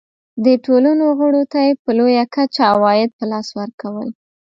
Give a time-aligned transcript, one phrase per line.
[0.43, 4.09] دې ټولنو غړو ته یې په لویه کچه عواید په لاس ورکول.